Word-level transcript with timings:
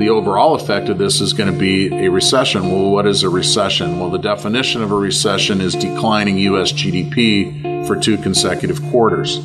The 0.00 0.08
overall 0.08 0.54
effect 0.54 0.88
of 0.88 0.98
this 0.98 1.20
is 1.20 1.32
going 1.32 1.52
to 1.52 1.58
be 1.58 1.92
a 1.92 2.10
recession. 2.10 2.70
Well, 2.70 2.90
what 2.90 3.06
is 3.06 3.22
a 3.22 3.28
recession? 3.28 3.98
Well, 3.98 4.08
the 4.08 4.18
definition 4.18 4.82
of 4.82 4.92
a 4.92 4.96
recession 4.96 5.60
is 5.60 5.74
declining 5.74 6.38
U.S. 6.38 6.72
GDP 6.72 7.86
for 7.86 7.96
two 7.96 8.16
consecutive 8.16 8.80
quarters. 8.84 9.42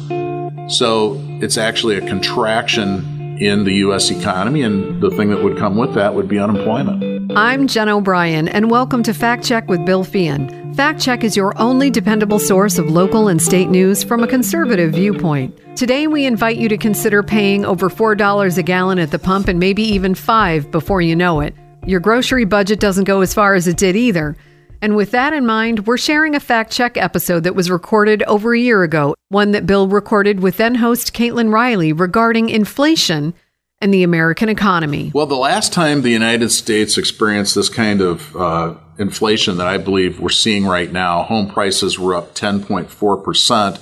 So 0.68 1.22
it's 1.42 1.58
actually 1.58 1.98
a 1.98 2.08
contraction 2.08 3.38
in 3.42 3.66
the 3.66 3.74
U.S. 3.74 4.12
economy, 4.12 4.62
and 4.62 5.02
the 5.02 5.10
thing 5.10 5.30
that 5.30 5.44
would 5.44 5.58
come 5.58 5.76
with 5.76 5.94
that 5.96 6.16
would 6.16 6.28
be 6.28 6.40
unemployment. 6.40 7.34
I'm 7.36 7.68
Jen 7.68 7.90
O'Brien, 7.90 8.48
and 8.48 8.72
welcome 8.72 9.04
to 9.04 9.14
Fact 9.14 9.44
Check 9.44 9.68
with 9.68 9.86
Bill 9.86 10.06
Feehan. 10.06 10.65
Fact 10.76 11.00
Check 11.00 11.24
is 11.24 11.38
your 11.38 11.58
only 11.58 11.90
dependable 11.90 12.38
source 12.38 12.78
of 12.78 12.90
local 12.90 13.30
and 13.30 13.42
state 13.42 13.70
news 13.70 14.04
from 14.04 14.24
a 14.24 14.28
conservative 14.28 14.92
viewpoint. 14.92 15.58
Today, 15.78 16.06
we 16.06 16.26
invite 16.26 16.58
you 16.58 16.68
to 16.68 16.76
consider 16.76 17.24
paying 17.24 17.64
over 17.64 17.90
$4 17.90 18.58
a 18.58 18.62
gallon 18.62 19.00
at 19.00 19.10
the 19.10 19.18
pump 19.18 19.48
and 19.48 19.58
maybe 19.58 19.84
even 19.84 20.14
5 20.14 20.72
before 20.72 21.00
you 21.00 21.16
know 21.16 21.40
it. 21.40 21.56
Your 21.86 22.02
grocery 22.02 22.44
budget 22.44 22.82
doesn't 22.82 23.06
go 23.06 23.22
as 23.22 23.34
far 23.34 23.56
as 23.56 23.70
it 23.70 23.78
did 23.78 23.96
either. 23.96 24.36
And 24.82 24.98
with 24.98 25.12
that 25.12 25.32
in 25.32 25.46
mind, 25.46 25.88
we're 25.88 25.96
sharing 25.96 26.36
a 26.36 26.42
fact 26.42 26.74
check 26.74 26.98
episode 26.98 27.46
that 27.46 27.56
was 27.56 27.72
recorded 27.72 28.22
over 28.24 28.54
a 28.54 28.60
year 28.60 28.84
ago, 28.84 29.16
one 29.30 29.52
that 29.52 29.66
Bill 29.66 29.88
recorded 29.88 30.42
with 30.42 30.58
then 30.58 30.76
host 30.76 31.14
Caitlin 31.14 31.54
Riley 31.54 31.94
regarding 31.94 32.50
inflation 32.50 33.34
and 33.82 33.94
the 33.94 34.04
American 34.04 34.50
economy. 34.50 35.12
Well, 35.14 35.26
the 35.26 35.36
last 35.36 35.74
time 35.74 36.02
the 36.02 36.10
United 36.10 36.50
States 36.50 36.98
experienced 36.98 37.56
this 37.56 37.70
kind 37.70 38.02
of 38.02 38.36
uh, 38.36 38.76
inflation 38.98 39.58
that 39.58 39.68
I 39.68 39.78
believe 39.78 40.20
we're 40.20 40.30
seeing 40.30 40.66
right 40.66 40.92
now, 40.92 41.24
home 41.24 41.50
prices 41.50 42.00
were 42.00 42.16
up 42.16 42.36
10.4%, 42.36 43.80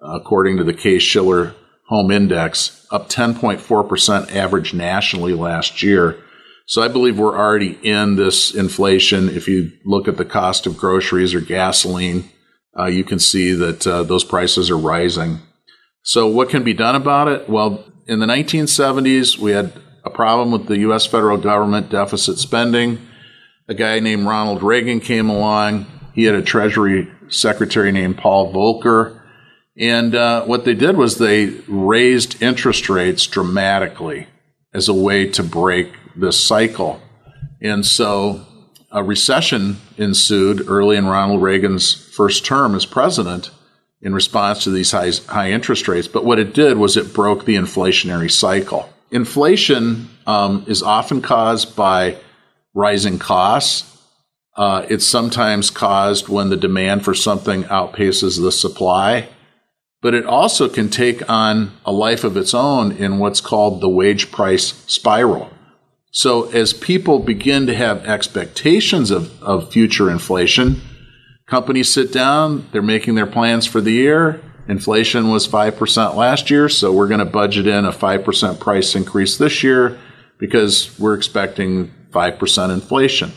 according 0.00 0.56
to 0.58 0.64
the 0.64 0.74
Case 0.74 1.02
Shiller 1.02 1.54
Home 1.88 2.10
Index, 2.10 2.86
up 2.90 3.08
10.4% 3.08 4.34
average 4.34 4.74
nationally 4.74 5.34
last 5.34 5.82
year. 5.82 6.18
So 6.66 6.82
I 6.82 6.88
believe 6.88 7.18
we're 7.18 7.36
already 7.36 7.78
in 7.82 8.16
this 8.16 8.54
inflation. 8.54 9.28
If 9.28 9.48
you 9.48 9.72
look 9.84 10.08
at 10.08 10.16
the 10.16 10.24
cost 10.24 10.66
of 10.66 10.78
groceries 10.78 11.34
or 11.34 11.40
gasoline, 11.40 12.30
uh, 12.78 12.86
you 12.86 13.04
can 13.04 13.18
see 13.18 13.52
that 13.52 13.86
uh, 13.86 14.02
those 14.02 14.24
prices 14.24 14.70
are 14.70 14.78
rising. 14.78 15.40
So 16.02 16.26
what 16.26 16.48
can 16.48 16.62
be 16.62 16.74
done 16.74 16.94
about 16.94 17.28
it? 17.28 17.48
Well, 17.48 17.84
in 18.06 18.18
the 18.18 18.26
1970s, 18.26 19.38
we 19.38 19.52
had 19.52 19.72
a 20.04 20.10
problem 20.10 20.50
with 20.50 20.66
the 20.66 20.78
U.S. 20.80 21.06
federal 21.06 21.38
government 21.38 21.90
deficit 21.90 22.38
spending. 22.38 22.98
A 23.68 23.74
guy 23.74 24.00
named 24.00 24.26
Ronald 24.26 24.62
Reagan 24.62 25.00
came 25.00 25.30
along. 25.30 25.86
He 26.14 26.24
had 26.24 26.34
a 26.34 26.42
Treasury 26.42 27.10
Secretary 27.28 27.90
named 27.92 28.18
Paul 28.18 28.52
Volcker. 28.52 29.20
And 29.76 30.14
uh, 30.14 30.44
what 30.44 30.64
they 30.64 30.74
did 30.74 30.96
was 30.96 31.16
they 31.16 31.46
raised 31.66 32.42
interest 32.42 32.88
rates 32.88 33.26
dramatically 33.26 34.28
as 34.72 34.88
a 34.88 34.94
way 34.94 35.28
to 35.30 35.42
break 35.42 35.92
this 36.14 36.46
cycle. 36.46 37.00
And 37.60 37.84
so 37.84 38.46
a 38.92 39.02
recession 39.02 39.78
ensued 39.96 40.68
early 40.68 40.96
in 40.96 41.06
Ronald 41.06 41.42
Reagan's 41.42 41.94
first 42.14 42.44
term 42.44 42.74
as 42.74 42.86
president 42.86 43.50
in 44.04 44.14
response 44.14 44.62
to 44.64 44.70
these 44.70 44.92
high, 44.92 45.10
high 45.26 45.50
interest 45.50 45.88
rates. 45.88 46.06
But 46.06 46.24
what 46.24 46.38
it 46.38 46.54
did 46.54 46.76
was 46.76 46.96
it 46.96 47.12
broke 47.12 47.44
the 47.44 47.56
inflationary 47.56 48.30
cycle. 48.30 48.88
Inflation 49.10 50.08
um, 50.26 50.64
is 50.68 50.82
often 50.82 51.20
caused 51.20 51.74
by 51.74 52.18
rising 52.74 53.18
costs. 53.18 53.90
Uh, 54.56 54.86
it's 54.88 55.06
sometimes 55.06 55.70
caused 55.70 56.28
when 56.28 56.50
the 56.50 56.56
demand 56.56 57.04
for 57.04 57.14
something 57.14 57.64
outpaces 57.64 58.40
the 58.40 58.52
supply 58.52 59.28
but 60.04 60.12
it 60.12 60.26
also 60.26 60.68
can 60.68 60.90
take 60.90 61.26
on 61.30 61.72
a 61.86 61.90
life 61.90 62.24
of 62.24 62.36
its 62.36 62.52
own 62.52 62.92
in 62.92 63.18
what's 63.18 63.40
called 63.40 63.80
the 63.80 63.88
wage 63.88 64.30
price 64.30 64.74
spiral. 64.86 65.50
So 66.10 66.50
as 66.50 66.74
people 66.74 67.20
begin 67.20 67.66
to 67.68 67.74
have 67.74 68.04
expectations 68.04 69.10
of, 69.10 69.42
of 69.42 69.72
future 69.72 70.10
inflation, 70.10 70.82
companies 71.46 71.92
sit 71.92 72.12
down, 72.12 72.68
they're 72.72 72.82
making 72.82 73.14
their 73.14 73.26
plans 73.26 73.66
for 73.66 73.80
the 73.80 73.92
year. 73.92 74.40
Inflation 74.68 75.30
was 75.30 75.46
5% 75.46 76.14
last 76.14 76.50
year, 76.50 76.68
so 76.68 76.92
we're 76.92 77.08
going 77.08 77.20
to 77.20 77.26
budget 77.26 77.66
in 77.66 77.84
a 77.84 77.92
5% 77.92 78.60
price 78.60 78.94
increase 78.94 79.36
this 79.36 79.62
year 79.62 79.98
because 80.38 80.98
we're 80.98 81.14
expecting 81.14 81.92
5% 82.10 82.72
inflation. 82.72 83.32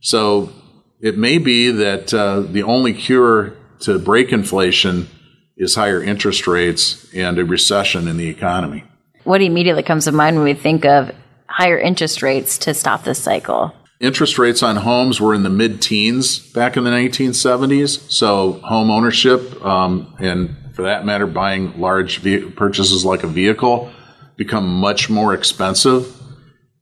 So 0.00 0.52
it 1.00 1.16
may 1.16 1.38
be 1.38 1.70
that 1.70 2.12
uh, 2.12 2.40
the 2.40 2.64
only 2.64 2.92
cure 2.92 3.56
to 3.80 3.98
break 3.98 4.32
inflation 4.32 5.08
is 5.56 5.74
higher 5.74 6.02
interest 6.02 6.46
rates 6.46 7.12
and 7.14 7.38
a 7.38 7.44
recession 7.44 8.06
in 8.08 8.16
the 8.16 8.28
economy. 8.28 8.84
What 9.24 9.40
immediately 9.40 9.82
comes 9.82 10.04
to 10.04 10.12
mind 10.12 10.36
when 10.36 10.44
we 10.44 10.54
think 10.54 10.84
of 10.84 11.12
higher 11.46 11.78
interest 11.78 12.22
rates 12.22 12.58
to 12.58 12.74
stop 12.74 13.04
this 13.04 13.18
cycle? 13.18 13.72
Interest 14.00 14.38
rates 14.38 14.62
on 14.62 14.76
homes 14.76 15.20
were 15.20 15.34
in 15.34 15.42
the 15.42 15.50
mid 15.50 15.82
teens 15.82 16.38
back 16.38 16.76
in 16.76 16.84
the 16.84 16.90
1970s. 16.90 18.08
So, 18.08 18.52
home 18.62 18.92
ownership, 18.92 19.64
um, 19.64 20.14
and 20.20 20.56
for 20.72 20.82
that 20.82 21.04
matter, 21.04 21.26
buying 21.26 21.80
large 21.80 22.18
ve- 22.18 22.48
purchases 22.50 23.04
like 23.04 23.24
a 23.24 23.26
vehicle, 23.26 23.90
become 24.36 24.68
much 24.68 25.10
more 25.10 25.34
expensive. 25.34 26.14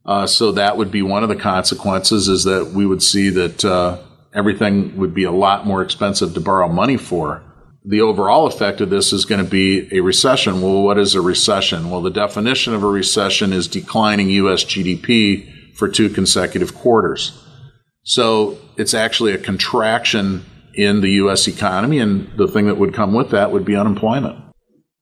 Uh, 0.05 0.27
so, 0.27 0.53
that 0.53 0.77
would 0.77 0.91
be 0.91 1.01
one 1.01 1.23
of 1.23 1.31
the 1.31 1.37
consequences 1.37 2.29
is 2.29 2.45
that 2.45 2.73
we 2.75 2.85
would 2.85 3.03
see 3.03 3.31
that 3.31 3.65
uh, 3.65 3.99
everything 4.35 4.95
would 4.99 5.15
be 5.15 5.25
a 5.25 5.33
lot 5.33 5.67
more 5.67 5.81
expensive 5.81 6.35
to 6.35 6.41
borrow 6.41 6.69
money 6.69 6.99
for 6.99 7.43
the 7.87 8.01
overall 8.01 8.47
effect 8.47 8.81
of 8.81 8.91
this 8.91 9.13
is 9.13 9.25
going 9.25 9.43
to 9.43 9.49
be 9.49 9.89
a 9.97 10.01
recession. 10.01 10.61
Well, 10.61 10.83
what 10.83 10.99
is 10.99 11.15
a 11.15 11.21
recession? 11.21 11.89
Well, 11.89 12.03
the 12.03 12.11
definition 12.11 12.75
of 12.75 12.83
a 12.83 12.89
recession 12.89 13.53
is 13.53 13.69
declining 13.69 14.29
U.S. 14.31 14.65
GDP 14.65 15.56
for 15.77 15.89
two 15.89 16.09
consecutive 16.09 16.75
quarters. 16.75 17.43
So 18.03 18.59
it's 18.77 18.95
actually 18.95 19.33
a 19.33 19.39
contraction 19.39 20.45
in 20.75 21.01
the 21.01 21.11
U.S. 21.13 21.49
economy, 21.49 21.99
and 21.99 22.31
the 22.37 22.47
thing 22.47 22.67
that 22.67 22.77
would 22.77 22.95
come 22.95 23.15
with 23.15 23.31
that 23.31 23.51
would 23.51 23.65
be 23.65 23.77
unemployment. 23.77 24.43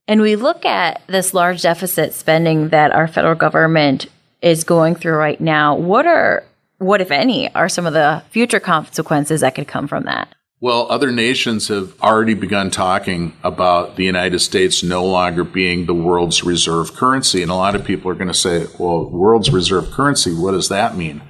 And 0.06 0.20
we 0.20 0.36
look 0.36 0.64
at 0.64 1.02
this 1.06 1.34
large 1.34 1.62
deficit 1.62 2.12
spending 2.14 2.68
that 2.68 2.92
our 2.92 3.08
federal 3.08 3.34
government 3.34 4.06
is 4.42 4.64
going 4.64 4.94
through 4.94 5.16
right 5.16 5.40
now. 5.40 5.74
What 5.74 6.06
are, 6.06 6.44
what 6.78 7.00
if 7.00 7.10
any, 7.10 7.52
are 7.54 7.68
some 7.68 7.86
of 7.86 7.94
the 7.94 8.22
future 8.30 8.60
consequences 8.60 9.40
that 9.40 9.54
could 9.54 9.66
come 9.66 9.88
from 9.88 10.04
that? 10.04 10.34
Well, 10.64 10.86
other 10.88 11.12
nations 11.12 11.68
have 11.68 11.92
already 12.00 12.32
begun 12.32 12.70
talking 12.70 13.36
about 13.44 13.96
the 13.96 14.04
United 14.04 14.38
States 14.38 14.82
no 14.82 15.04
longer 15.04 15.44
being 15.44 15.84
the 15.84 15.92
world's 15.92 16.42
reserve 16.42 16.94
currency. 16.94 17.42
And 17.42 17.50
a 17.50 17.54
lot 17.54 17.74
of 17.74 17.84
people 17.84 18.10
are 18.10 18.14
going 18.14 18.28
to 18.28 18.32
say, 18.32 18.66
well, 18.78 19.10
world's 19.10 19.50
reserve 19.50 19.90
currency, 19.90 20.32
what 20.32 20.52
does 20.52 20.70
that 20.70 20.96
mean? 20.96 21.20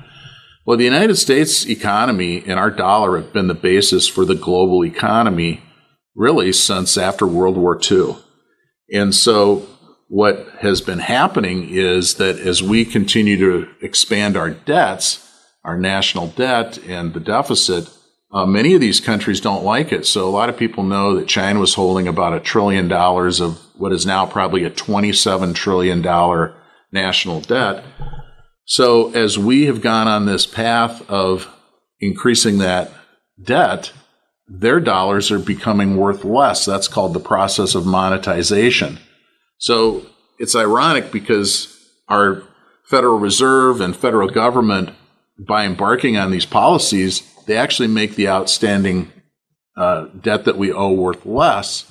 Well, 0.65 0.77
the 0.77 0.85
United 0.85 1.17
States 1.17 1.67
economy 1.67 2.45
and 2.47 2.61
our 2.61 2.71
dollar 2.71 3.21
have 3.21 3.33
been 3.33 3.49
the 3.49 3.55
basis 3.55 4.07
for 4.07 4.25
the 4.25 4.37
global 4.37 4.85
economy 4.85 5.65
really 6.15 6.53
since 6.53 6.97
after 6.97 7.27
World 7.27 7.57
War 7.57 7.77
II. 7.91 8.15
And 8.93 9.13
so 9.13 9.67
what 10.07 10.47
has 10.61 10.81
been 10.81 11.01
happening 11.01 11.71
is 11.71 12.15
that 12.19 12.39
as 12.39 12.63
we 12.63 12.85
continue 12.85 13.37
to 13.39 13.69
expand 13.83 14.37
our 14.37 14.51
debts, 14.51 15.29
our 15.65 15.77
national 15.77 16.29
debt 16.29 16.79
and 16.87 17.13
the 17.13 17.19
deficit, 17.19 17.91
uh, 18.35 18.45
many 18.45 18.75
of 18.75 18.81
these 18.81 19.01
countries 19.01 19.41
don't 19.41 19.65
like 19.65 19.93
it. 19.93 20.05
So 20.05 20.29
a 20.29 20.31
lot 20.31 20.49
of 20.49 20.57
people 20.57 20.83
know 20.83 21.15
that 21.15 21.29
China 21.29 21.61
was 21.61 21.75
holding 21.75 22.09
about 22.09 22.35
a 22.35 22.41
trillion 22.41 22.89
dollars 22.89 23.41
of 23.41 23.61
what 23.77 23.93
is 23.93 24.05
now 24.05 24.27
probably 24.27 24.65
a 24.65 24.71
$27 24.71 25.55
trillion 25.55 26.03
national 26.91 27.41
debt. 27.43 27.85
So 28.65 29.13
as 29.13 29.39
we 29.39 29.67
have 29.67 29.81
gone 29.81 30.09
on 30.09 30.27
this 30.27 30.47
path 30.47 31.09
of 31.09 31.49
increasing 32.01 32.59
that 32.59 32.91
debt, 33.41 33.93
their 34.49 34.81
dollars 34.81 35.31
are 35.31 35.39
becoming 35.39 35.97
worth 35.97 36.25
less. 36.25 36.65
That's 36.65 36.89
called 36.89 37.15
the 37.15 37.21
process 37.21 37.77
of 37.77 37.87
monetization. 37.87 38.99
So 39.59 40.07
it's 40.41 40.57
ironic 40.57 41.13
because 41.13 41.71
our 42.09 42.43
Federal 42.85 43.19
Reserve 43.19 43.81
and 43.81 43.97
federal 43.97 44.29
government, 44.29 44.91
by 45.39 45.65
embarking 45.65 46.17
on 46.17 46.31
these 46.31 46.47
policies, 46.47 47.23
they 47.47 47.57
actually 47.57 47.89
make 47.89 48.15
the 48.15 48.29
outstanding 48.29 49.13
uh, 49.77 50.07
debt 50.21 50.45
that 50.45 50.57
we 50.57 50.73
owe 50.73 50.93
worth 50.93 51.27
less. 51.27 51.91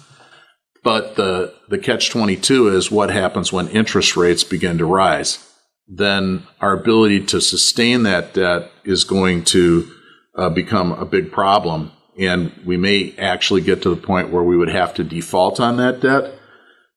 But 0.83 1.15
the, 1.15 1.53
the 1.69 1.77
catch 1.77 2.09
22 2.09 2.69
is 2.69 2.91
what 2.91 3.09
happens 3.09 3.53
when 3.53 3.67
interest 3.69 4.17
rates 4.17 4.43
begin 4.43 4.77
to 4.79 4.85
rise. 4.85 5.49
Then 5.87 6.43
our 6.59 6.73
ability 6.73 7.25
to 7.27 7.41
sustain 7.41 8.03
that 8.03 8.33
debt 8.33 8.71
is 8.83 9.03
going 9.03 9.45
to 9.45 9.89
uh, 10.35 10.49
become 10.49 10.91
a 10.91 11.05
big 11.05 11.31
problem. 11.31 11.91
And 12.19 12.51
we 12.65 12.77
may 12.77 13.15
actually 13.17 13.61
get 13.61 13.81
to 13.83 13.89
the 13.89 14.01
point 14.01 14.29
where 14.29 14.43
we 14.43 14.57
would 14.57 14.69
have 14.69 14.93
to 14.95 15.03
default 15.03 15.59
on 15.59 15.77
that 15.77 16.01
debt. 16.01 16.33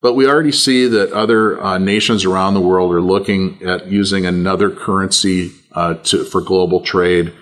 But 0.07 0.15
we 0.15 0.29
already 0.29 0.53
see 0.53 0.87
that 0.87 1.11
other 1.11 1.61
uh, 1.61 1.79
nations 1.79 2.25
around 2.25 2.55
the 2.55 2.61
world 2.61 2.93
are 2.93 3.03
looking 3.03 3.61
at 3.65 3.89
using 3.89 4.25
another 4.25 4.71
currency 4.71 5.51
uh, 5.73 5.95
to, 5.95 6.23
for 6.23 6.41
global 6.41 6.81
trade 6.81 7.33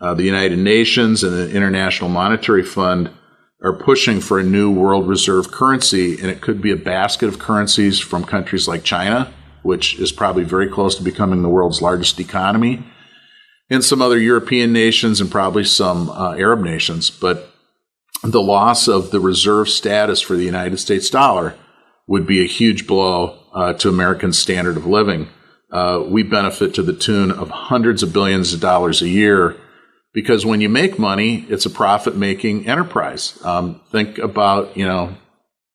uh, 0.00 0.14
the 0.14 0.22
United 0.22 0.60
Nations 0.60 1.24
and 1.24 1.32
the 1.32 1.50
International 1.50 2.08
Monetary 2.08 2.62
Fund 2.62 3.10
are 3.64 3.72
pushing 3.72 4.20
for 4.20 4.38
a 4.38 4.44
new 4.44 4.70
world 4.70 5.08
reserve 5.08 5.50
currency, 5.50 6.12
and 6.20 6.30
it 6.30 6.40
could 6.40 6.62
be 6.62 6.70
a 6.70 6.76
basket 6.76 7.26
of 7.26 7.40
currencies 7.40 7.98
from 7.98 8.22
countries 8.22 8.68
like 8.68 8.84
China, 8.84 9.34
which 9.64 9.98
is 9.98 10.12
probably 10.12 10.44
very 10.44 10.68
close 10.68 10.94
to 10.94 11.02
becoming 11.02 11.42
the 11.42 11.48
world's 11.48 11.82
largest 11.82 12.20
economy, 12.20 12.84
and 13.68 13.82
some 13.84 14.00
other 14.00 14.20
European 14.20 14.72
nations 14.72 15.20
and 15.20 15.32
probably 15.32 15.64
some 15.64 16.08
uh, 16.10 16.34
Arab 16.34 16.60
nations. 16.60 17.10
But 17.10 17.50
the 18.22 18.40
loss 18.40 18.86
of 18.86 19.10
the 19.10 19.18
reserve 19.18 19.68
status 19.68 20.20
for 20.20 20.36
the 20.36 20.44
United 20.44 20.78
States 20.78 21.10
dollar 21.10 21.56
would 22.06 22.26
be 22.26 22.42
a 22.42 22.46
huge 22.46 22.86
blow 22.86 23.38
uh, 23.54 23.72
to 23.74 23.88
American 23.88 24.32
standard 24.32 24.76
of 24.76 24.86
living. 24.86 25.28
Uh, 25.70 26.02
we 26.06 26.22
benefit 26.22 26.74
to 26.74 26.82
the 26.82 26.92
tune 26.92 27.30
of 27.30 27.50
hundreds 27.50 28.02
of 28.02 28.12
billions 28.12 28.52
of 28.52 28.60
dollars 28.60 29.02
a 29.02 29.08
year 29.08 29.56
because 30.12 30.46
when 30.46 30.60
you 30.60 30.68
make 30.68 30.98
money, 30.98 31.44
it's 31.48 31.66
a 31.66 31.70
profit 31.70 32.16
making 32.16 32.68
enterprise. 32.68 33.38
Um, 33.44 33.80
think 33.90 34.18
about, 34.18 34.76
you 34.76 34.86
know, 34.86 35.16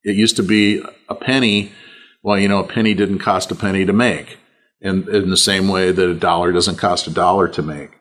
it 0.03 0.15
used 0.15 0.37
to 0.37 0.43
be 0.43 0.81
a 1.09 1.15
penny. 1.15 1.73
Well, 2.23 2.39
you 2.39 2.47
know, 2.47 2.59
a 2.59 2.67
penny 2.67 2.93
didn't 2.93 3.19
cost 3.19 3.51
a 3.51 3.55
penny 3.55 3.85
to 3.85 3.93
make. 3.93 4.37
And 4.81 5.09
in 5.09 5.29
the 5.29 5.37
same 5.37 5.67
way 5.67 5.91
that 5.91 6.09
a 6.09 6.13
dollar 6.13 6.53
doesn't 6.53 6.77
cost 6.77 7.05
a 7.07 7.11
dollar 7.11 7.49
to 7.49 7.61
make. 7.61 7.91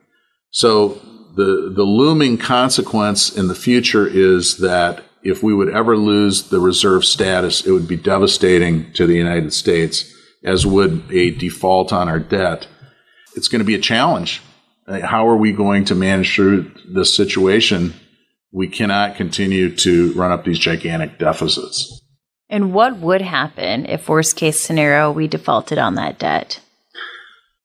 So 0.51 1.01
the, 1.35 1.73
the 1.75 1.83
looming 1.83 2.39
consequence 2.39 3.37
in 3.37 3.49
the 3.49 3.55
future 3.55 4.07
is 4.07 4.59
that 4.59 5.03
if 5.29 5.43
we 5.43 5.55
would 5.55 5.69
ever 5.69 5.97
lose 5.97 6.49
the 6.49 6.61
reserve 6.61 7.05
status, 7.05 7.67
it 7.67 7.73
would 7.73 7.89
be 7.89 7.97
devastating 7.97 8.93
to 8.95 9.07
the 9.07 9.17
United 9.17 9.53
States, 9.53 10.13
as 10.45 10.67
would 10.67 11.05
a 11.11 11.31
default 11.31 11.93
on 11.93 12.09
our 12.09 12.19
debt. 12.19 12.67
It's 13.37 13.49
going 13.49 13.61
to 13.61 13.65
be 13.65 13.75
a 13.75 13.81
challenge 13.81 14.43
how 14.89 15.29
are 15.29 15.37
we 15.37 15.53
going 15.53 15.85
to 15.87 15.95
manage 15.95 16.35
through 16.35 16.71
this 16.89 17.15
situation? 17.15 17.95
We 18.53 18.69
cannot 18.69 19.17
continue 19.17 19.75
to 19.77 20.13
run 20.15 20.33
up 20.33 20.45
these 20.45 20.59
gigantic 20.59 21.19
deficits. 21.19 22.03
And 22.49 22.73
what 22.73 22.97
would 22.99 23.21
happen 23.21 23.85
if, 23.87 24.09
worst 24.09 24.37
case 24.37 24.59
scenario, 24.59 25.13
we 25.13 25.29
defaulted 25.29 25.77
on 25.77 25.97
that 25.97 26.19
debt? 26.19 26.61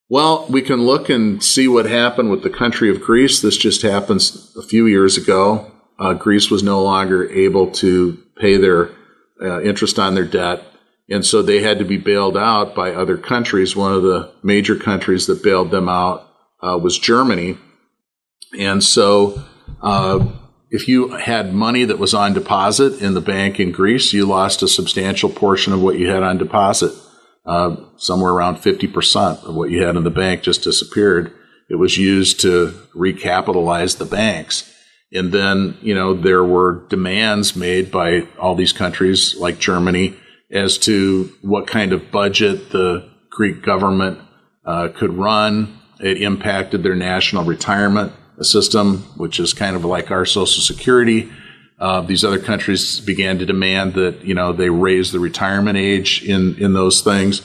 Well, 0.10 0.46
we 0.50 0.62
can 0.62 0.82
look 0.82 1.10
and 1.10 1.42
see 1.42 1.70
what 1.70 1.86
happened 1.86 2.30
with 2.30 2.44
the 2.44 2.50
country 2.50 2.90
of 2.90 3.02
Greece. 3.02 3.42
This 3.42 3.56
just 3.56 3.82
happened 3.82 4.30
a 4.58 4.62
few 4.62 4.86
years 4.86 5.18
ago. 5.18 5.72
Uh, 6.00 6.14
Greece 6.14 6.50
was 6.50 6.64
no 6.64 6.84
longer 6.84 7.30
able 7.30 7.72
to 7.72 8.22
pay 8.38 8.58
their 8.58 8.90
uh, 9.42 9.62
interest 9.62 10.00
on 10.00 10.16
their 10.16 10.26
debt. 10.26 10.64
And 11.10 11.26
so 11.26 11.42
they 11.42 11.62
had 11.62 11.80
to 11.80 11.86
be 11.86 11.98
bailed 11.98 12.38
out 12.38 12.76
by 12.76 12.92
other 12.92 13.18
countries. 13.18 13.76
One 13.76 13.94
of 13.94 14.04
the 14.04 14.32
major 14.42 14.76
countries 14.76 15.28
that 15.28 15.44
bailed 15.44 15.70
them 15.70 15.90
out 15.90 16.28
uh, 16.62 16.80
was 16.82 16.98
Germany. 16.98 17.58
And 18.58 18.84
so, 18.84 19.44
uh, 19.82 20.26
if 20.72 20.88
you 20.88 21.10
had 21.10 21.54
money 21.54 21.86
that 21.86 22.00
was 22.00 22.16
on 22.16 22.34
deposit 22.34 23.00
in 23.00 23.14
the 23.14 23.22
bank 23.22 23.60
in 23.60 23.72
Greece, 23.72 24.12
you 24.12 24.26
lost 24.26 24.64
a 24.64 24.68
substantial 24.68 25.30
portion 25.30 25.72
of 25.72 25.82
what 25.82 26.00
you 26.00 26.10
had 26.10 26.24
on 26.24 26.38
deposit. 26.38 26.94
Uh, 27.46 27.76
somewhere 27.98 28.32
around 28.32 28.56
50% 28.56 29.44
of 29.44 29.54
what 29.54 29.70
you 29.70 29.84
had 29.84 29.98
in 29.98 30.04
the 30.04 30.10
bank 30.10 30.42
just 30.42 30.64
disappeared. 30.64 31.32
It 31.70 31.76
was 31.76 31.98
used 31.98 32.40
to 32.42 32.74
recapitalize 32.96 33.98
the 33.98 34.06
banks. 34.06 34.73
And 35.14 35.32
then, 35.32 35.78
you 35.82 35.94
know, 35.94 36.14
there 36.14 36.44
were 36.44 36.86
demands 36.90 37.56
made 37.56 37.92
by 37.92 38.28
all 38.40 38.56
these 38.56 38.74
countries 38.74 39.36
like 39.38 39.60
Germany 39.60 40.16
as 40.52 40.78
to 40.80 41.32
what 41.42 41.68
kind 41.68 41.94
of 41.94 42.12
budget 42.12 42.72
the 42.72 43.10
Greek 43.30 43.62
government 43.62 44.20
uh, 44.66 44.90
could 44.90 45.14
run 45.14 45.80
it 46.04 46.22
impacted 46.22 46.84
their 46.84 46.96
national 46.96 47.46
retirement 47.46 48.12
system, 48.42 49.00
which 49.16 49.40
is 49.40 49.54
kind 49.54 49.76
of 49.76 49.86
like 49.86 50.12
our 50.12 50.26
Social 50.26 50.62
Security. 50.62 51.32
Uh, 51.80 52.02
these 52.02 52.26
other 52.26 52.40
countries 52.40 53.00
began 53.00 53.40
to 53.40 53.46
demand 53.46 53.94
that 53.94 54.24
you 54.24 54.34
know 54.34 54.52
they 54.52 54.70
raise 54.70 55.12
the 55.12 55.20
retirement 55.20 55.78
age 55.78 56.24
in 56.24 56.56
in 56.58 56.74
those 56.74 57.02
things. 57.02 57.42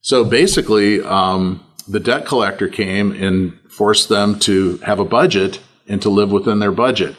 So 0.00 0.24
basically, 0.24 1.02
um, 1.02 1.64
the 1.86 2.00
debt 2.00 2.24
collector 2.24 2.68
came 2.68 3.12
and 3.12 3.58
forced 3.70 4.08
them 4.08 4.38
to 4.40 4.78
have 4.78 5.00
a 5.00 5.04
budget 5.04 5.60
and 5.88 6.00
to 6.02 6.10
live 6.10 6.30
within 6.30 6.58
their 6.58 6.72
budget. 6.72 7.16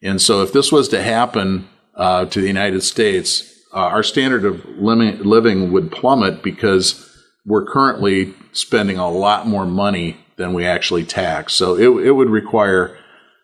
And 0.00 0.20
so, 0.20 0.42
if 0.42 0.52
this 0.52 0.72
was 0.72 0.88
to 0.88 1.02
happen 1.02 1.68
uh, 1.94 2.24
to 2.26 2.40
the 2.40 2.46
United 2.46 2.82
States, 2.82 3.48
uh, 3.72 3.78
our 3.78 4.02
standard 4.02 4.44
of 4.44 4.64
living 4.78 5.72
would 5.72 5.90
plummet 5.90 6.42
because 6.42 7.08
we're 7.46 7.64
currently 7.64 8.34
spending 8.52 8.98
a 8.98 9.10
lot 9.10 9.46
more 9.46 9.66
money 9.66 10.16
than 10.36 10.52
we 10.52 10.64
actually 10.64 11.04
tax. 11.04 11.54
So 11.54 11.76
it, 11.76 12.06
it 12.06 12.12
would 12.12 12.30
require 12.30 12.96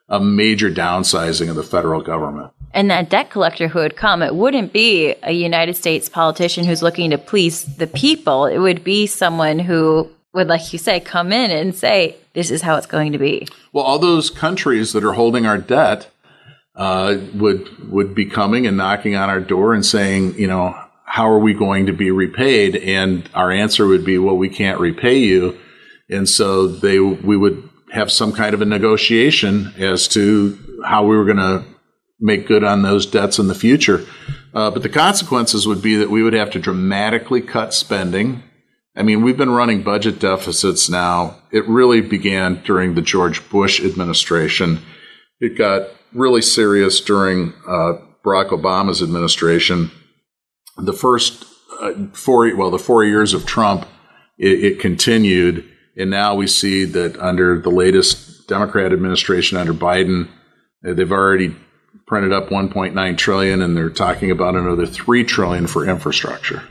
a 0.08 0.20
major 0.20 0.70
downsizing 0.70 1.50
of 1.50 1.56
the 1.56 1.62
federal 1.62 2.00
government. 2.00 2.52
And 2.72 2.90
that 2.90 3.10
debt 3.10 3.30
collector 3.30 3.68
who 3.68 3.80
would 3.80 3.96
come, 3.96 4.22
it 4.22 4.34
wouldn't 4.34 4.72
be 4.72 5.14
a 5.22 5.32
United 5.32 5.76
States 5.76 6.08
politician 6.08 6.64
who's 6.64 6.82
looking 6.82 7.10
to 7.10 7.18
please 7.18 7.64
the 7.76 7.86
people. 7.86 8.46
It 8.46 8.58
would 8.58 8.84
be 8.84 9.06
someone 9.06 9.58
who 9.58 10.10
would, 10.38 10.48
like 10.48 10.72
you 10.72 10.78
say, 10.78 11.00
come 11.00 11.32
in 11.32 11.50
and 11.50 11.74
say, 11.74 12.16
this 12.32 12.50
is 12.50 12.62
how 12.62 12.76
it's 12.76 12.86
going 12.86 13.12
to 13.12 13.18
be. 13.18 13.46
Well, 13.72 13.84
all 13.84 13.98
those 13.98 14.30
countries 14.30 14.92
that 14.92 15.04
are 15.04 15.12
holding 15.12 15.46
our 15.46 15.58
debt 15.58 16.10
uh, 16.74 17.16
would 17.34 17.90
would 17.90 18.14
be 18.14 18.24
coming 18.24 18.66
and 18.66 18.76
knocking 18.76 19.16
on 19.16 19.28
our 19.28 19.40
door 19.40 19.74
and 19.74 19.84
saying, 19.84 20.34
you 20.38 20.46
know, 20.46 20.74
how 21.04 21.28
are 21.30 21.38
we 21.38 21.52
going 21.52 21.86
to 21.86 21.92
be 21.92 22.10
repaid? 22.10 22.76
And 22.76 23.28
our 23.34 23.50
answer 23.50 23.86
would 23.86 24.04
be, 24.04 24.16
well, 24.18 24.36
we 24.36 24.48
can't 24.48 24.80
repay 24.80 25.18
you 25.18 25.58
and 26.10 26.28
so 26.28 26.66
they 26.66 26.98
we 26.98 27.36
would 27.36 27.68
have 27.92 28.10
some 28.10 28.32
kind 28.32 28.54
of 28.54 28.60
a 28.62 28.64
negotiation 28.64 29.72
as 29.78 30.08
to 30.08 30.58
how 30.84 31.06
we 31.06 31.16
were 31.16 31.24
going 31.24 31.36
to 31.36 31.64
make 32.20 32.46
good 32.46 32.64
on 32.64 32.82
those 32.82 33.06
debts 33.06 33.38
in 33.38 33.48
the 33.48 33.54
future. 33.54 34.04
Uh, 34.54 34.70
but 34.70 34.82
the 34.82 34.88
consequences 34.88 35.66
would 35.66 35.80
be 35.80 35.96
that 35.96 36.10
we 36.10 36.22
would 36.22 36.32
have 36.32 36.50
to 36.50 36.58
dramatically 36.58 37.40
cut 37.40 37.72
spending. 37.72 38.42
I 38.98 39.04
mean, 39.04 39.22
we've 39.22 39.36
been 39.36 39.52
running 39.52 39.84
budget 39.84 40.18
deficits 40.18 40.90
now. 40.90 41.36
It 41.52 41.66
really 41.68 42.00
began 42.00 42.60
during 42.64 42.94
the 42.94 43.00
George 43.00 43.48
Bush 43.48 43.80
administration. 43.80 44.80
It 45.40 45.56
got 45.56 45.88
really 46.12 46.42
serious 46.42 47.00
during 47.00 47.52
uh, 47.64 47.98
Barack 48.24 48.48
Obama's 48.48 49.00
administration. 49.00 49.92
The 50.78 50.92
first 50.92 51.44
uh, 51.80 51.92
four, 52.12 52.52
well, 52.56 52.72
the 52.72 52.78
four 52.78 53.04
years 53.04 53.34
of 53.34 53.46
Trump, 53.46 53.86
it, 54.36 54.64
it 54.64 54.80
continued. 54.80 55.64
And 55.96 56.10
now 56.10 56.34
we 56.34 56.48
see 56.48 56.84
that 56.84 57.16
under 57.18 57.60
the 57.60 57.70
latest 57.70 58.48
Democrat 58.48 58.92
administration 58.92 59.58
under 59.58 59.74
Biden, 59.74 60.28
uh, 60.84 60.94
they've 60.94 61.12
already 61.12 61.54
printed 62.08 62.32
up 62.32 62.48
1.9 62.48 63.16
trillion 63.16 63.62
and 63.62 63.76
they're 63.76 63.90
talking 63.90 64.32
about 64.32 64.56
another 64.56 64.86
3 64.86 65.22
trillion 65.22 65.68
for 65.68 65.88
infrastructure. 65.88 66.64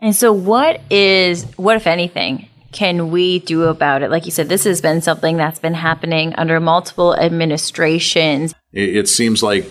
And 0.00 0.14
so 0.16 0.32
what 0.32 0.80
is 0.90 1.44
what 1.56 1.76
if 1.76 1.86
anything 1.86 2.48
can 2.72 3.10
we 3.10 3.40
do 3.40 3.64
about 3.64 4.02
it? 4.02 4.10
Like 4.10 4.24
you 4.24 4.30
said 4.30 4.48
this 4.48 4.64
has 4.64 4.80
been 4.80 5.02
something 5.02 5.36
that's 5.36 5.58
been 5.58 5.74
happening 5.74 6.34
under 6.34 6.60
multiple 6.60 7.14
administrations. 7.16 8.54
It, 8.72 8.96
it 8.96 9.08
seems 9.08 9.42
like 9.42 9.70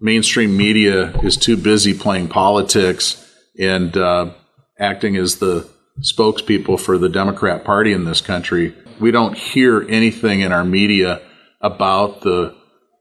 mainstream 0.00 0.56
media 0.56 1.16
is 1.20 1.36
too 1.36 1.56
busy 1.56 1.94
playing 1.94 2.28
politics 2.28 3.26
and 3.58 3.96
uh, 3.96 4.30
acting 4.78 5.16
as 5.16 5.36
the 5.36 5.68
spokespeople 6.00 6.80
for 6.80 6.98
the 6.98 7.08
Democrat 7.08 7.64
Party 7.64 7.92
in 7.92 8.04
this 8.04 8.20
country, 8.20 8.74
we 8.98 9.10
don't 9.10 9.36
hear 9.36 9.86
anything 9.88 10.40
in 10.40 10.52
our 10.52 10.64
media 10.64 11.20
about 11.60 12.22
the 12.22 12.54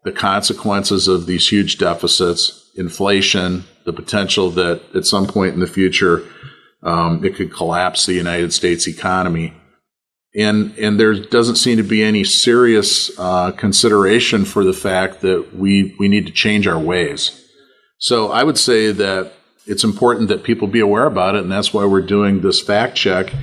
the 0.05 0.11
consequences 0.13 1.09
of 1.09 1.25
these 1.25 1.49
huge 1.49 1.77
deficits, 1.77 2.71
inflation, 2.75 3.65
the 3.83 3.91
potential 3.91 4.49
that 4.49 4.81
at 4.95 5.05
some 5.05 5.27
point 5.27 5.53
in 5.53 5.59
the 5.59 5.67
future 5.67 6.23
um, 6.83 7.23
it 7.23 7.35
could 7.35 7.51
collapse 7.53 8.05
the 8.05 8.13
United 8.13 8.53
States 8.53 8.87
economy. 8.87 9.53
And, 10.35 10.77
and 10.77 10.99
there 10.99 11.15
doesn't 11.15 11.55
seem 11.55 11.77
to 11.77 11.83
be 11.83 12.03
any 12.03 12.23
serious 12.23 13.11
uh, 13.17 13.51
consideration 13.51 14.45
for 14.45 14.63
the 14.63 14.73
fact 14.73 15.21
that 15.21 15.55
we, 15.55 15.95
we 15.99 16.07
need 16.07 16.27
to 16.27 16.31
change 16.31 16.67
our 16.67 16.79
ways. 16.79 17.45
So 17.97 18.31
I 18.31 18.43
would 18.43 18.57
say 18.57 18.91
that 18.91 19.33
it's 19.65 19.83
important 19.83 20.29
that 20.29 20.43
people 20.43 20.67
be 20.67 20.79
aware 20.79 21.05
about 21.05 21.35
it, 21.35 21.41
and 21.41 21.51
that's 21.51 21.73
why 21.73 21.85
we're 21.85 22.01
doing 22.01 22.41
this 22.41 22.61
fact 22.61 22.95
check. 22.95 23.33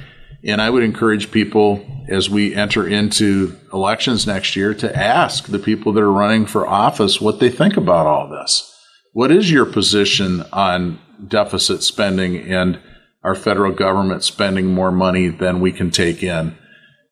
And 0.45 0.63
I 0.63 0.71
would 0.71 0.83
encourage 0.83 1.31
people 1.33 1.85
as 2.09 2.31
we 2.31 2.55
enter 2.55 2.87
into 2.87 3.57
elections 3.73 4.27
next 4.27 4.55
year 4.55 4.75
to 4.75 4.97
ask 4.97 5.47
the 5.47 5.59
people 5.59 5.93
that 5.93 6.03
are 6.03 6.13
running 6.13 6.47
for 6.47 6.67
office 6.67 7.21
what 7.21 7.41
they 7.41 7.51
think 7.51 7.77
about 7.77 8.07
all 8.07 8.29
this. 8.29 8.73
What 9.13 9.33
is 9.33 9.51
your 9.51 9.67
position 9.67 10.43
on 10.53 11.01
deficit 11.27 11.83
spending 11.83 12.37
and 12.37 12.79
our 13.25 13.35
federal 13.35 13.73
government 13.73 14.23
spending 14.23 14.67
more 14.67 14.93
money 14.93 15.29
than 15.29 15.61
we 15.61 15.73
can 15.73 15.91
take 15.91 16.23
in? 16.23 16.57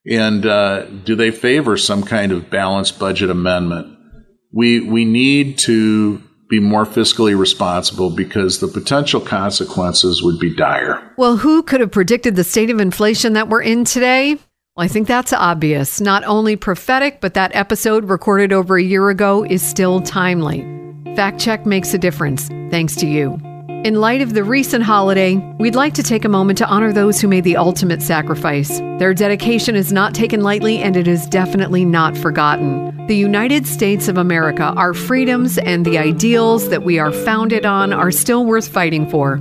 And 0.06 0.44
uh, 0.44 0.87
do 0.87 1.14
they 1.14 1.30
favor 1.30 1.76
some 1.76 2.02
kind 2.02 2.32
of 2.32 2.50
balanced 2.50 2.99
budget 2.99 3.30
amendment? 3.30 3.96
We 4.52 4.80
we 4.80 5.04
need 5.04 5.58
to 5.61 6.23
be 6.49 6.61
more 6.61 6.84
fiscally 6.84 7.37
responsible 7.37 8.11
because 8.11 8.61
the 8.61 8.68
potential 8.68 9.20
consequences 9.20 10.23
would 10.23 10.38
be 10.38 10.54
dire. 10.54 11.12
Well, 11.16 11.37
who 11.37 11.62
could 11.62 11.80
have 11.80 11.90
predicted 11.90 12.37
the 12.37 12.44
state 12.44 12.70
of 12.70 12.80
inflation 12.80 13.32
that 13.32 13.49
we're 13.49 13.62
in 13.62 13.84
today? 13.84 14.34
Well, 14.76 14.84
I 14.84 14.88
think 14.88 15.08
that's 15.08 15.32
obvious. 15.32 16.00
Not 16.00 16.25
only 16.25 16.56
prophetic, 16.56 17.20
but 17.20 17.34
that 17.34 17.54
episode 17.54 18.04
recorded 18.04 18.52
over 18.52 18.76
a 18.76 18.82
year 18.82 19.08
ago 19.08 19.44
is 19.44 19.62
still 19.62 20.00
timely. 20.00 20.62
Fact 21.16 21.40
check 21.40 21.64
makes 21.64 21.94
a 21.94 21.99
difference, 21.99 22.49
thanks 22.70 22.94
to 22.96 23.06
you. 23.06 23.40
In 23.84 23.96
light 23.96 24.22
of 24.22 24.32
the 24.32 24.42
recent 24.42 24.82
holiday, 24.82 25.36
we'd 25.58 25.74
like 25.74 25.92
to 25.92 26.02
take 26.02 26.24
a 26.24 26.28
moment 26.30 26.56
to 26.56 26.66
honor 26.66 26.90
those 26.90 27.20
who 27.20 27.28
made 27.28 27.44
the 27.44 27.58
ultimate 27.58 28.00
sacrifice. 28.00 28.78
Their 28.98 29.12
dedication 29.12 29.76
is 29.76 29.92
not 29.92 30.14
taken 30.14 30.40
lightly 30.40 30.78
and 30.78 30.96
it 30.96 31.06
is 31.06 31.26
definitely 31.26 31.84
not 31.84 32.16
forgotten. 32.16 33.06
The 33.08 33.14
United 33.14 33.66
States 33.66 34.08
of 34.08 34.16
America, 34.16 34.72
our 34.74 34.94
freedoms 34.94 35.58
and 35.58 35.84
the 35.84 35.98
ideals 35.98 36.70
that 36.70 36.82
we 36.82 36.98
are 36.98 37.12
founded 37.12 37.66
on 37.66 37.92
are 37.92 38.10
still 38.10 38.46
worth 38.46 38.68
fighting 38.68 39.06
for. 39.10 39.36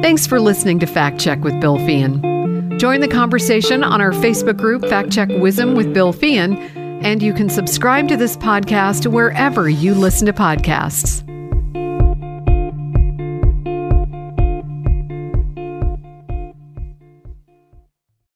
Thanks 0.00 0.28
for 0.28 0.38
listening 0.38 0.78
to 0.78 0.86
Fact 0.86 1.18
Check 1.18 1.42
with 1.42 1.60
Bill 1.60 1.78
Feehan. 1.78 2.78
Join 2.78 3.00
the 3.00 3.08
conversation 3.08 3.82
on 3.82 4.00
our 4.00 4.12
Facebook 4.12 4.58
group, 4.58 4.86
Fact 4.86 5.10
Check 5.10 5.28
Wisdom 5.28 5.74
with 5.74 5.92
Bill 5.92 6.12
Feehan, 6.12 6.56
and 7.02 7.20
you 7.20 7.34
can 7.34 7.48
subscribe 7.48 8.06
to 8.10 8.16
this 8.16 8.36
podcast 8.36 9.10
wherever 9.10 9.68
you 9.68 9.92
listen 9.92 10.26
to 10.26 10.32
podcasts. 10.32 11.27